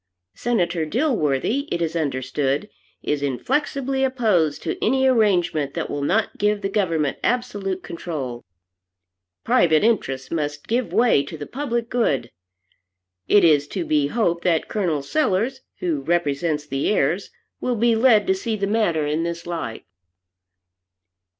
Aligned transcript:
Senator 0.33 0.83
Dilworthy, 0.83 1.67
it 1.71 1.79
is 1.79 1.95
understood, 1.95 2.71
is 3.03 3.21
inflexibly 3.21 4.03
opposed 4.03 4.63
to 4.63 4.83
any 4.83 5.05
arrangement 5.05 5.75
that 5.75 5.91
will 5.91 6.01
not 6.01 6.39
give 6.39 6.61
the 6.61 6.69
government 6.69 7.19
absolute 7.23 7.83
control. 7.83 8.43
Private 9.43 9.83
interests 9.83 10.31
must 10.31 10.67
give 10.67 10.91
way 10.91 11.21
to 11.21 11.37
the 11.37 11.45
public 11.45 11.87
good. 11.87 12.31
It 13.27 13.43
is 13.43 13.67
to 13.67 13.85
be 13.85 14.07
hoped 14.07 14.43
that 14.43 14.67
Col. 14.67 15.03
Sellers, 15.03 15.61
who 15.81 16.01
represents 16.01 16.65
the 16.65 16.89
heirs, 16.89 17.29
will 17.59 17.75
be 17.75 17.95
led 17.95 18.25
to 18.25 18.33
see 18.33 18.55
the 18.55 18.65
matter 18.65 19.05
in 19.05 19.21
this 19.21 19.45
light." 19.45 19.85